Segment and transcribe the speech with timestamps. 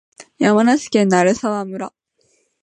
[0.39, 1.93] 山梨県鳴沢村